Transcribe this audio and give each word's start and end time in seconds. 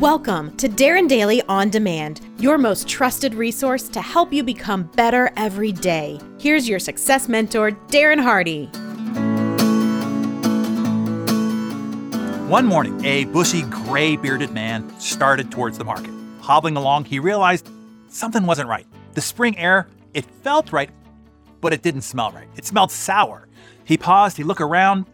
Welcome 0.00 0.56
to 0.56 0.66
Darren 0.66 1.10
Daily 1.10 1.42
On 1.42 1.68
Demand, 1.68 2.22
your 2.38 2.56
most 2.56 2.88
trusted 2.88 3.34
resource 3.34 3.86
to 3.90 4.00
help 4.00 4.32
you 4.32 4.42
become 4.42 4.84
better 4.84 5.30
every 5.36 5.72
day. 5.72 6.18
Here's 6.38 6.66
your 6.66 6.78
success 6.78 7.28
mentor, 7.28 7.72
Darren 7.88 8.18
Hardy. 8.18 8.64
One 12.48 12.64
morning, 12.64 13.04
a 13.04 13.26
bushy, 13.26 13.60
gray 13.64 14.16
bearded 14.16 14.52
man 14.52 14.88
started 14.98 15.52
towards 15.52 15.76
the 15.76 15.84
market. 15.84 16.14
Hobbling 16.40 16.78
along, 16.78 17.04
he 17.04 17.18
realized 17.18 17.68
something 18.08 18.46
wasn't 18.46 18.70
right. 18.70 18.86
The 19.12 19.20
spring 19.20 19.58
air, 19.58 19.86
it 20.14 20.24
felt 20.24 20.72
right, 20.72 20.88
but 21.60 21.74
it 21.74 21.82
didn't 21.82 22.02
smell 22.02 22.30
right. 22.30 22.48
It 22.56 22.64
smelled 22.64 22.90
sour. 22.90 23.48
He 23.84 23.98
paused, 23.98 24.38
he 24.38 24.44
looked 24.44 24.62
around, 24.62 25.04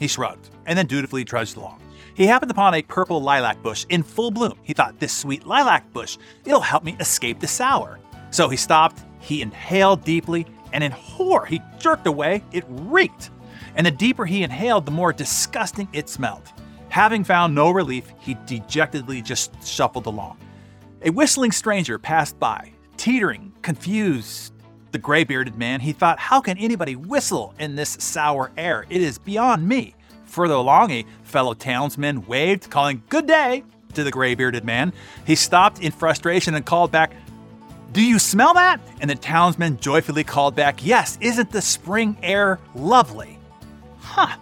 he 0.00 0.08
shrugged, 0.08 0.50
and 0.66 0.76
then 0.76 0.86
dutifully 0.86 1.24
trudged 1.24 1.56
along. 1.56 1.81
He 2.14 2.26
happened 2.26 2.50
upon 2.50 2.74
a 2.74 2.82
purple 2.82 3.22
lilac 3.22 3.62
bush 3.62 3.86
in 3.88 4.02
full 4.02 4.30
bloom. 4.30 4.58
He 4.62 4.74
thought, 4.74 4.98
this 4.98 5.16
sweet 5.16 5.46
lilac 5.46 5.92
bush, 5.92 6.18
it'll 6.44 6.60
help 6.60 6.84
me 6.84 6.96
escape 7.00 7.40
the 7.40 7.46
sour. 7.46 7.98
So 8.30 8.48
he 8.48 8.56
stopped, 8.56 9.02
he 9.18 9.42
inhaled 9.42 10.04
deeply, 10.04 10.46
and 10.72 10.82
in 10.82 10.92
horror, 10.92 11.46
he 11.46 11.60
jerked 11.78 12.06
away. 12.06 12.42
It 12.52 12.64
reeked. 12.68 13.30
And 13.76 13.86
the 13.86 13.90
deeper 13.90 14.26
he 14.26 14.42
inhaled, 14.42 14.84
the 14.84 14.92
more 14.92 15.12
disgusting 15.12 15.88
it 15.92 16.08
smelled. 16.08 16.52
Having 16.88 17.24
found 17.24 17.54
no 17.54 17.70
relief, 17.70 18.12
he 18.18 18.36
dejectedly 18.46 19.22
just 19.22 19.66
shuffled 19.66 20.06
along. 20.06 20.38
A 21.02 21.10
whistling 21.10 21.52
stranger 21.52 21.98
passed 21.98 22.38
by, 22.38 22.72
teetering, 22.96 23.52
confused. 23.62 24.52
The 24.92 24.98
gray 24.98 25.24
bearded 25.24 25.56
man, 25.56 25.80
he 25.80 25.92
thought, 25.92 26.18
how 26.18 26.42
can 26.42 26.58
anybody 26.58 26.96
whistle 26.96 27.54
in 27.58 27.74
this 27.74 27.96
sour 27.98 28.52
air? 28.58 28.84
It 28.90 29.00
is 29.00 29.18
beyond 29.18 29.66
me. 29.66 29.94
Further 30.32 30.54
along, 30.54 30.90
a 30.92 31.04
fellow 31.24 31.52
townsman 31.52 32.26
waved, 32.26 32.70
calling 32.70 33.02
good 33.10 33.26
day 33.26 33.64
to 33.92 34.02
the 34.02 34.10
gray 34.10 34.34
bearded 34.34 34.64
man. 34.64 34.94
He 35.26 35.34
stopped 35.34 35.82
in 35.82 35.92
frustration 35.92 36.54
and 36.54 36.64
called 36.64 36.90
back, 36.90 37.12
Do 37.92 38.02
you 38.02 38.18
smell 38.18 38.54
that? 38.54 38.80
And 39.02 39.10
the 39.10 39.14
townsman 39.14 39.76
joyfully 39.76 40.24
called 40.24 40.56
back, 40.56 40.86
Yes, 40.86 41.18
isn't 41.20 41.50
the 41.50 41.60
spring 41.60 42.16
air 42.22 42.58
lovely? 42.74 43.38
Huh, 43.98 44.38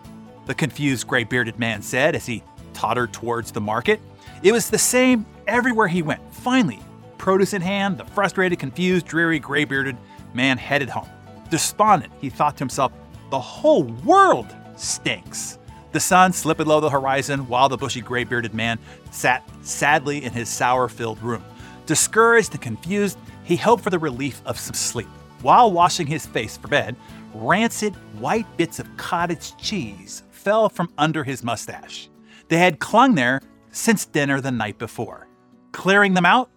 the 0.47 0.55
confused 0.55 1.09
gray 1.09 1.25
bearded 1.25 1.59
man 1.59 1.83
said 1.83 2.15
as 2.15 2.25
he 2.25 2.45
tottered 2.73 3.13
towards 3.13 3.51
the 3.51 3.61
market. 3.61 4.01
It 4.45 4.53
was 4.53 4.71
the 4.71 4.79
same 4.79 5.27
everywhere 5.49 5.89
he 5.89 6.03
went. 6.03 6.23
Finally, 6.33 6.79
produce 7.19 7.53
in 7.53 7.63
hand, 7.63 7.99
the 7.99 8.05
frustrated, 8.05 8.61
confused, 8.61 9.07
dreary, 9.07 9.41
gray 9.41 9.65
bearded 9.65 9.97
man 10.35 10.57
headed 10.57 10.89
home. 10.89 11.09
Despondent, 11.51 12.13
he 12.21 12.31
thought 12.31 12.57
to 12.59 12.63
himself, 12.63 12.93
The 13.31 13.41
whole 13.41 13.83
world 14.05 14.55
stinks. 14.77 15.59
The 15.93 16.01
sun 16.01 16.33
slipped 16.33 16.59
below 16.59 16.81
the 16.81 16.91
horizon 16.91 17.49
while 17.49 17.69
the 17.69 17.77
bushy 17.77 18.01
gray 18.01 18.25
bearded 18.25 18.55
man 18.55 18.79
sat 19.11 19.49
sadly 19.63 20.25
in 20.25 20.33
his 20.33 20.49
sour 20.49 20.89
filled 20.89 21.21
room. 21.23 21.45
Discouraged 21.87 22.53
and 22.53 22.63
confused, 22.63 23.19
he 23.43 23.57
hoped 23.57 23.83
for 23.83 23.91
the 23.91 23.99
relief 23.99 24.41
of 24.47 24.59
some 24.59 24.75
sleep. 24.75 25.09
While 25.43 25.73
washing 25.73 26.07
his 26.07 26.27
face 26.27 26.57
for 26.57 26.69
bed, 26.69 26.95
rancid 27.35 27.95
white 28.21 28.47
bits 28.57 28.79
of 28.79 28.97
cottage 28.97 29.57
cheese 29.57 30.23
fell 30.31 30.69
from 30.69 30.93
under 30.99 31.25
his 31.25 31.43
mustache. 31.43 32.09
They 32.49 32.59
had 32.59 32.79
clung 32.79 33.15
there 33.15 33.41
since 33.73 34.05
dinner 34.05 34.41
the 34.41 34.51
night 34.51 34.79
before. 34.79 35.27
Clearing 35.73 36.15
them 36.15 36.27
out, 36.27 36.51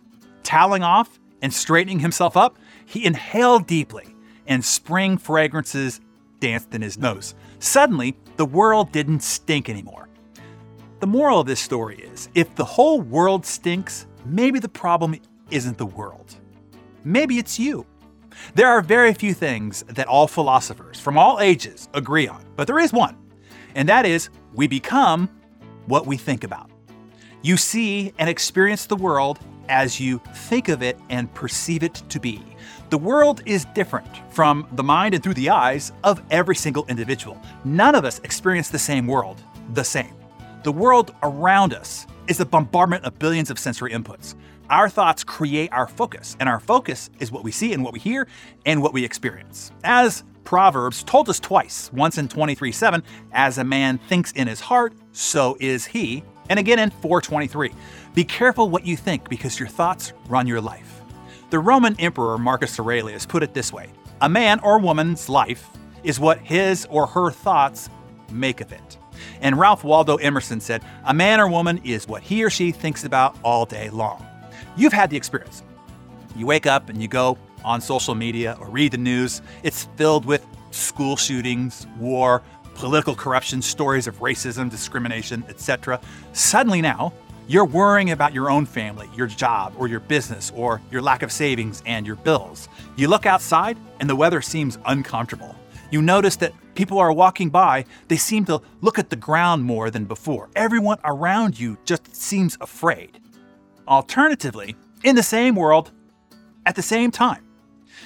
toweling 0.43 0.83
off, 0.83 1.19
and 1.41 1.53
straightening 1.53 1.99
himself 1.99 2.37
up, 2.37 2.57
he 2.85 3.05
inhaled 3.05 3.67
deeply, 3.67 4.15
and 4.47 4.63
spring 4.63 5.17
fragrances 5.17 6.01
danced 6.39 6.73
in 6.73 6.81
his 6.81 6.97
nose. 6.97 7.35
Suddenly, 7.63 8.17
the 8.35 8.45
world 8.45 8.91
didn't 8.91 9.23
stink 9.23 9.69
anymore. 9.69 10.09
The 10.99 11.07
moral 11.07 11.39
of 11.39 11.47
this 11.47 11.61
story 11.61 11.95
is 11.95 12.27
if 12.35 12.53
the 12.55 12.65
whole 12.65 12.99
world 12.99 13.45
stinks, 13.45 14.05
maybe 14.25 14.59
the 14.59 14.67
problem 14.67 15.15
isn't 15.49 15.77
the 15.77 15.85
world. 15.85 16.35
Maybe 17.05 17.37
it's 17.37 17.57
you. 17.57 17.85
There 18.53 18.67
are 18.67 18.81
very 18.81 19.13
few 19.13 19.33
things 19.33 19.83
that 19.83 20.07
all 20.07 20.27
philosophers 20.27 20.99
from 20.99 21.17
all 21.17 21.39
ages 21.39 21.87
agree 21.93 22.27
on, 22.27 22.43
but 22.57 22.67
there 22.67 22.79
is 22.79 22.91
one, 22.91 23.15
and 23.75 23.87
that 23.87 24.05
is 24.05 24.29
we 24.53 24.67
become 24.67 25.29
what 25.85 26.05
we 26.05 26.17
think 26.17 26.43
about. 26.43 26.69
You 27.43 27.57
see 27.57 28.13
and 28.19 28.29
experience 28.29 28.85
the 28.85 28.95
world 28.95 29.37
as 29.67 29.99
you 29.99 30.21
think 30.33 30.69
of 30.69 30.81
it 30.81 30.97
and 31.09 31.31
perceive 31.33 31.83
it 31.83 31.95
to 32.07 32.17
be. 32.17 32.41
The 32.89 32.97
world 32.97 33.41
is 33.45 33.65
different 33.75 34.07
from 34.33 34.65
the 34.73 34.83
mind 34.83 35.13
and 35.13 35.21
through 35.21 35.33
the 35.33 35.49
eyes 35.49 35.91
of 36.05 36.21
every 36.31 36.55
single 36.55 36.85
individual. 36.87 37.37
None 37.65 37.95
of 37.95 38.05
us 38.05 38.19
experience 38.19 38.69
the 38.69 38.79
same 38.79 39.07
world 39.07 39.43
the 39.73 39.83
same. 39.83 40.15
The 40.63 40.71
world 40.71 41.13
around 41.21 41.73
us 41.73 42.07
is 42.27 42.39
a 42.39 42.45
bombardment 42.45 43.03
of 43.03 43.19
billions 43.19 43.49
of 43.49 43.59
sensory 43.59 43.91
inputs. 43.91 44.35
Our 44.69 44.87
thoughts 44.87 45.25
create 45.25 45.71
our 45.73 45.87
focus, 45.87 46.37
and 46.39 46.47
our 46.47 46.61
focus 46.61 47.09
is 47.19 47.29
what 47.29 47.43
we 47.43 47.51
see 47.51 47.73
and 47.73 47.83
what 47.83 47.91
we 47.91 47.99
hear 47.99 48.25
and 48.65 48.81
what 48.81 48.93
we 48.93 49.03
experience. 49.03 49.71
As 49.83 50.23
Proverbs 50.45 51.03
told 51.03 51.29
us 51.29 51.39
twice, 51.39 51.91
once 51.93 52.17
in 52.17 52.29
23:7, 52.29 53.03
as 53.33 53.57
a 53.57 53.63
man 53.65 53.97
thinks 53.97 54.31
in 54.31 54.47
his 54.47 54.61
heart, 54.61 54.93
so 55.11 55.57
is 55.59 55.85
he, 55.85 56.23
and 56.49 56.59
again 56.59 56.79
in 56.79 56.89
423. 56.89 57.71
Be 58.13 58.23
careful 58.23 58.69
what 58.69 58.85
you 58.85 58.95
think 58.95 59.29
because 59.29 59.59
your 59.59 59.69
thoughts 59.69 60.13
run 60.27 60.47
your 60.47 60.61
life. 60.61 61.01
The 61.49 61.59
Roman 61.59 61.95
Emperor 61.99 62.37
Marcus 62.37 62.79
Aurelius 62.79 63.25
put 63.25 63.43
it 63.43 63.53
this 63.53 63.71
way 63.71 63.89
A 64.21 64.29
man 64.29 64.59
or 64.61 64.79
woman's 64.79 65.29
life 65.29 65.69
is 66.03 66.19
what 66.19 66.39
his 66.39 66.85
or 66.89 67.07
her 67.07 67.31
thoughts 67.31 67.89
make 68.31 68.61
of 68.61 68.71
it. 68.71 68.97
And 69.41 69.59
Ralph 69.59 69.83
Waldo 69.83 70.17
Emerson 70.17 70.59
said, 70.59 70.83
A 71.05 71.13
man 71.13 71.39
or 71.39 71.47
woman 71.47 71.79
is 71.83 72.07
what 72.07 72.23
he 72.23 72.43
or 72.43 72.49
she 72.49 72.71
thinks 72.71 73.03
about 73.03 73.37
all 73.43 73.65
day 73.65 73.89
long. 73.89 74.25
You've 74.75 74.93
had 74.93 75.09
the 75.09 75.17
experience. 75.17 75.63
You 76.35 76.47
wake 76.47 76.65
up 76.65 76.89
and 76.89 77.01
you 77.01 77.07
go 77.07 77.37
on 77.63 77.79
social 77.79 78.15
media 78.15 78.57
or 78.59 78.67
read 78.69 78.91
the 78.91 78.97
news, 78.97 79.41
it's 79.61 79.85
filled 79.95 80.25
with 80.25 80.45
school 80.71 81.15
shootings, 81.15 81.87
war, 81.97 82.41
political 82.75 83.15
corruption, 83.15 83.61
stories 83.61 84.07
of 84.07 84.19
racism, 84.19 84.69
discrimination, 84.69 85.43
etc. 85.49 85.99
Suddenly 86.33 86.81
now, 86.81 87.13
you're 87.47 87.65
worrying 87.65 88.11
about 88.11 88.33
your 88.33 88.49
own 88.49 88.65
family, 88.65 89.09
your 89.15 89.27
job, 89.27 89.73
or 89.77 89.87
your 89.87 89.99
business, 89.99 90.51
or 90.55 90.81
your 90.91 91.01
lack 91.01 91.23
of 91.23 91.31
savings 91.31 91.83
and 91.85 92.07
your 92.07 92.15
bills. 92.15 92.69
You 92.95 93.09
look 93.09 93.25
outside 93.25 93.77
and 93.99 94.09
the 94.09 94.15
weather 94.15 94.41
seems 94.41 94.77
uncomfortable. 94.85 95.55
You 95.91 96.01
notice 96.01 96.37
that 96.37 96.53
people 96.75 96.99
are 96.99 97.11
walking 97.11 97.49
by, 97.49 97.85
they 98.07 98.17
seem 98.17 98.45
to 98.45 98.61
look 98.81 98.97
at 98.97 99.09
the 99.09 99.15
ground 99.15 99.63
more 99.63 99.91
than 99.91 100.05
before. 100.05 100.49
Everyone 100.55 100.97
around 101.03 101.59
you 101.59 101.77
just 101.85 102.15
seems 102.15 102.57
afraid. 102.61 103.19
Alternatively, 103.87 104.75
in 105.03 105.15
the 105.15 105.23
same 105.23 105.55
world, 105.55 105.91
at 106.65 106.75
the 106.75 106.81
same 106.81 107.11
time, 107.11 107.45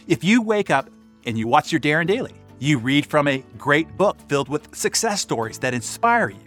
if 0.08 0.24
you 0.24 0.42
wake 0.42 0.70
up 0.70 0.90
and 1.26 1.38
you 1.38 1.48
watch 1.48 1.72
your 1.72 1.80
Darren 1.80 2.08
Daily, 2.08 2.34
you 2.60 2.80
read 2.80 3.06
from 3.06 3.28
a 3.28 3.44
great 3.58 3.98
book 3.98 4.18
filled 4.28 4.50
with 4.50 4.76
success 4.76 5.22
stories 5.22 5.60
that 5.60 5.74
inspire 5.74 6.30
you. 6.30 6.40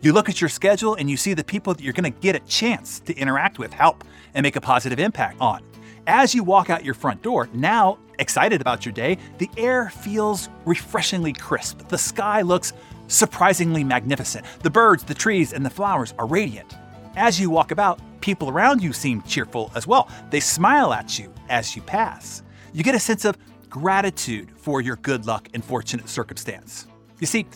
You 0.00 0.12
look 0.12 0.28
at 0.28 0.40
your 0.40 0.48
schedule 0.48 0.94
and 0.94 1.10
you 1.10 1.16
see 1.16 1.34
the 1.34 1.44
people 1.44 1.74
that 1.74 1.82
you're 1.82 1.92
going 1.92 2.10
to 2.10 2.20
get 2.20 2.36
a 2.36 2.40
chance 2.40 3.00
to 3.00 3.14
interact 3.16 3.58
with, 3.58 3.72
help, 3.72 4.04
and 4.34 4.42
make 4.42 4.56
a 4.56 4.60
positive 4.60 4.98
impact 4.98 5.40
on. 5.40 5.62
As 6.06 6.34
you 6.34 6.42
walk 6.42 6.70
out 6.70 6.84
your 6.84 6.94
front 6.94 7.20
door, 7.22 7.48
now 7.52 7.98
excited 8.18 8.60
about 8.60 8.86
your 8.86 8.92
day, 8.92 9.18
the 9.36 9.50
air 9.56 9.90
feels 9.90 10.48
refreshingly 10.64 11.32
crisp. 11.32 11.86
The 11.88 11.98
sky 11.98 12.40
looks 12.40 12.72
surprisingly 13.08 13.84
magnificent. 13.84 14.46
The 14.62 14.70
birds, 14.70 15.04
the 15.04 15.14
trees, 15.14 15.52
and 15.52 15.64
the 15.64 15.70
flowers 15.70 16.14
are 16.18 16.26
radiant. 16.26 16.76
As 17.16 17.38
you 17.38 17.50
walk 17.50 17.72
about, 17.72 18.00
people 18.20 18.48
around 18.48 18.82
you 18.82 18.92
seem 18.92 19.22
cheerful 19.22 19.70
as 19.74 19.86
well. 19.86 20.08
They 20.30 20.40
smile 20.40 20.92
at 20.92 21.18
you 21.18 21.32
as 21.48 21.76
you 21.76 21.82
pass. 21.82 22.42
You 22.72 22.82
get 22.82 22.94
a 22.94 23.00
sense 23.00 23.24
of 23.24 23.36
gratitude 23.68 24.50
for 24.56 24.80
your 24.80 24.96
good 24.96 25.26
luck 25.26 25.48
and 25.54 25.64
fortunate 25.64 26.08
circumstance. 26.08 26.86
You 27.20 27.26
see, 27.26 27.46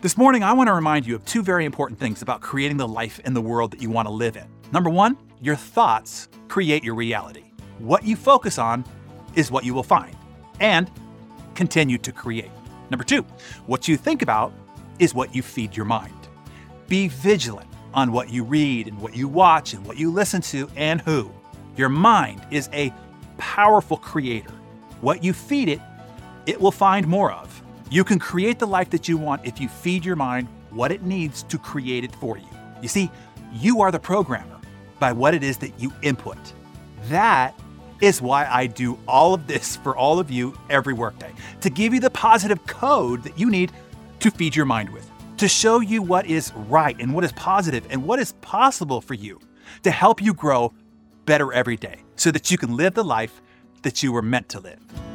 this 0.00 0.16
morning 0.16 0.42
I 0.42 0.52
want 0.52 0.68
to 0.68 0.74
remind 0.74 1.06
you 1.06 1.14
of 1.14 1.24
two 1.24 1.42
very 1.42 1.64
important 1.64 1.98
things 1.98 2.22
about 2.22 2.40
creating 2.40 2.76
the 2.76 2.88
life 2.88 3.20
and 3.24 3.34
the 3.34 3.40
world 3.40 3.70
that 3.70 3.80
you 3.80 3.90
want 3.90 4.08
to 4.08 4.12
live 4.12 4.36
in. 4.36 4.46
Number 4.72 4.90
one, 4.90 5.16
your 5.40 5.56
thoughts 5.56 6.28
create 6.48 6.84
your 6.84 6.94
reality. 6.94 7.44
What 7.78 8.04
you 8.04 8.16
focus 8.16 8.58
on 8.58 8.84
is 9.34 9.50
what 9.50 9.64
you 9.64 9.74
will 9.74 9.82
find 9.82 10.16
and 10.60 10.90
continue 11.54 11.98
to 11.98 12.12
create. 12.12 12.50
Number 12.90 13.04
two, 13.04 13.22
what 13.66 13.88
you 13.88 13.96
think 13.96 14.22
about 14.22 14.52
is 14.98 15.14
what 15.14 15.34
you 15.34 15.42
feed 15.42 15.76
your 15.76 15.86
mind. 15.86 16.14
Be 16.88 17.08
vigilant 17.08 17.68
on 17.94 18.12
what 18.12 18.30
you 18.30 18.44
read 18.44 18.88
and 18.88 19.00
what 19.00 19.16
you 19.16 19.28
watch 19.28 19.72
and 19.72 19.84
what 19.86 19.96
you 19.96 20.10
listen 20.10 20.40
to 20.42 20.68
and 20.76 21.00
who. 21.00 21.30
Your 21.76 21.88
mind 21.88 22.46
is 22.50 22.68
a 22.72 22.92
powerful 23.38 23.96
creator. 23.96 24.52
What 25.00 25.22
you 25.22 25.32
feed 25.32 25.68
it, 25.68 25.80
it 26.46 26.60
will 26.60 26.72
find 26.72 27.06
more 27.06 27.32
of. 27.32 27.62
You 27.90 28.04
can 28.04 28.18
create 28.18 28.58
the 28.58 28.66
life 28.66 28.90
that 28.90 29.08
you 29.08 29.16
want 29.16 29.44
if 29.44 29.60
you 29.60 29.68
feed 29.68 30.04
your 30.04 30.16
mind 30.16 30.48
what 30.70 30.90
it 30.90 31.02
needs 31.02 31.42
to 31.44 31.58
create 31.58 32.04
it 32.04 32.14
for 32.16 32.36
you. 32.36 32.48
You 32.82 32.88
see, 32.88 33.10
you 33.52 33.80
are 33.80 33.92
the 33.92 34.00
programmer 34.00 34.58
by 34.98 35.12
what 35.12 35.34
it 35.34 35.42
is 35.42 35.58
that 35.58 35.78
you 35.78 35.92
input. 36.02 36.38
That 37.04 37.54
is 38.00 38.20
why 38.20 38.46
I 38.46 38.66
do 38.66 38.98
all 39.06 39.34
of 39.34 39.46
this 39.46 39.76
for 39.76 39.96
all 39.96 40.18
of 40.18 40.30
you 40.30 40.58
every 40.68 40.92
workday 40.92 41.32
to 41.60 41.70
give 41.70 41.94
you 41.94 42.00
the 42.00 42.10
positive 42.10 42.66
code 42.66 43.22
that 43.22 43.38
you 43.38 43.50
need 43.50 43.70
to 44.20 44.30
feed 44.30 44.56
your 44.56 44.66
mind 44.66 44.90
with, 44.90 45.08
to 45.36 45.48
show 45.48 45.80
you 45.80 46.02
what 46.02 46.26
is 46.26 46.52
right 46.54 46.96
and 46.98 47.14
what 47.14 47.24
is 47.24 47.32
positive 47.32 47.86
and 47.90 48.04
what 48.04 48.18
is 48.18 48.32
possible 48.40 49.00
for 49.00 49.14
you. 49.14 49.40
to 49.82 49.90
help 49.90 50.22
you 50.22 50.34
grow 50.34 50.72
better 51.26 51.52
every 51.52 51.76
day 51.76 51.96
so 52.16 52.30
that 52.30 52.50
you 52.50 52.58
can 52.58 52.76
live 52.76 52.94
the 52.94 53.04
life 53.04 53.40
that 53.84 54.02
you 54.02 54.12
were 54.12 54.22
meant 54.22 54.48
to 54.48 54.60
live. 54.60 55.13